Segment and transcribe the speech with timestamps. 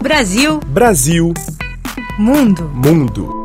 [0.00, 0.60] Brasil.
[0.66, 1.34] Brasil.
[2.18, 2.68] Mundo.
[2.68, 3.44] Mundo.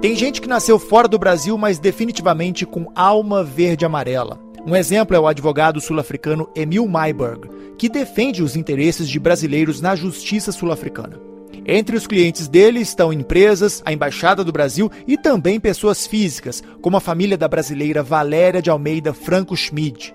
[0.00, 4.38] Tem gente que nasceu fora do Brasil, mas definitivamente com alma verde amarela.
[4.64, 9.96] Um exemplo é o advogado sul-africano Emil Mayberg, que defende os interesses de brasileiros na
[9.96, 11.31] justiça sul-africana.
[11.64, 16.96] Entre os clientes dele estão empresas, a Embaixada do Brasil e também pessoas físicas, como
[16.96, 20.12] a família da brasileira Valéria de Almeida Franco Schmid.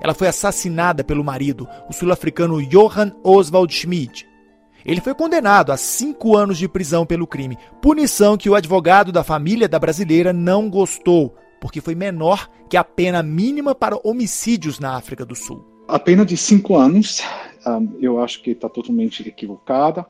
[0.00, 4.26] Ela foi assassinada pelo marido, o sul-africano Johan Oswald Schmid.
[4.82, 9.22] Ele foi condenado a cinco anos de prisão pelo crime, punição que o advogado da
[9.22, 14.96] família da brasileira não gostou, porque foi menor que a pena mínima para homicídios na
[14.96, 15.62] África do Sul.
[15.86, 17.20] A pena de cinco anos,
[17.66, 20.06] um, eu acho que está totalmente equivocada,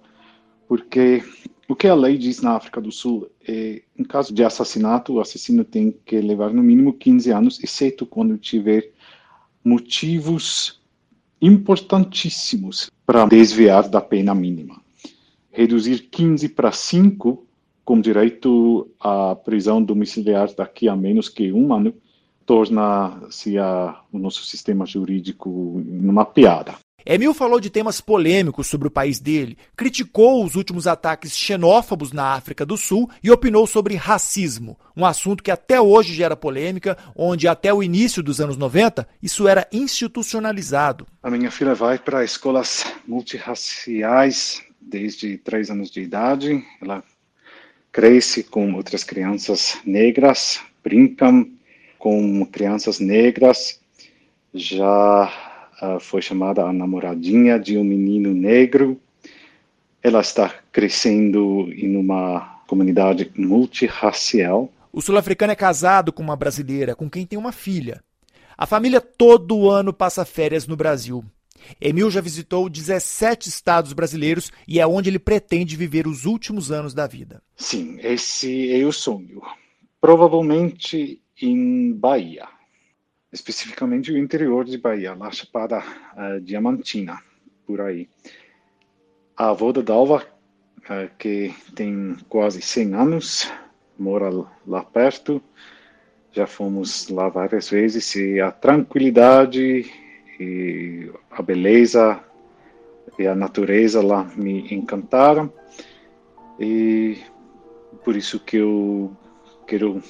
[0.70, 1.20] porque
[1.68, 5.20] o que a lei diz na África do Sul é, em caso de assassinato, o
[5.20, 8.88] assassino tem que levar no mínimo 15 anos, exceto quando tiver
[9.64, 10.80] motivos
[11.42, 14.80] importantíssimos para desviar da pena mínima.
[15.50, 17.44] Reduzir 15 para 5
[17.84, 21.92] com direito à prisão domiciliar daqui a menos que um ano,
[22.46, 23.56] torna-se
[24.12, 26.76] o nosso sistema jurídico uma piada.
[27.04, 32.34] Emil falou de temas polêmicos sobre o país dele, criticou os últimos ataques xenófobos na
[32.34, 37.48] África do Sul e opinou sobre racismo, um assunto que até hoje gera polêmica, onde
[37.48, 41.06] até o início dos anos 90 isso era institucionalizado.
[41.22, 46.64] A minha filha vai para escolas multirraciais desde três anos de idade.
[46.80, 47.02] Ela
[47.92, 51.48] cresce com outras crianças negras, brincam
[51.98, 53.78] com crianças negras,
[54.54, 55.49] já
[55.82, 59.00] uh, foi chamada a namoradinha de um menino negro.
[60.02, 64.70] Ela está crescendo em uma comunidade multirracial.
[64.92, 68.02] O sul-africano é casado com uma brasileira, com quem tem uma filha.
[68.56, 71.24] A família todo ano passa férias no Brasil.
[71.80, 76.94] Emil já visitou 17 estados brasileiros e é onde ele pretende viver os últimos anos
[76.94, 77.42] da vida.
[77.56, 79.42] Sim, esse é o sonho.
[80.00, 82.46] Provavelmente em Bahia,
[83.32, 87.20] especificamente o interior de Bahia, lá Chapada uh, Diamantina,
[87.66, 88.08] por aí.
[89.36, 90.26] A avó da Dalva,
[90.78, 93.52] uh, que tem quase 100 anos,
[93.98, 94.30] mora
[94.66, 95.42] lá perto.
[96.32, 99.90] Já fomos lá várias vezes e a tranquilidade
[100.38, 102.22] e a beleza
[103.18, 105.52] e a natureza lá me encantaram
[106.58, 107.18] e
[108.04, 109.16] por isso que eu
[109.66, 110.02] quero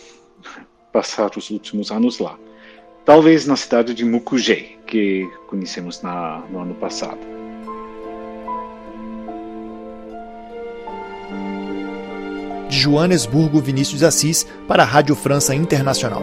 [0.92, 2.38] passar os últimos anos lá.
[3.04, 7.18] Talvez na cidade de Mucugê, que conhecemos na, no ano passado.
[12.68, 16.22] De Joanesburgo, Vinícius Assis, para a Rádio França Internacional.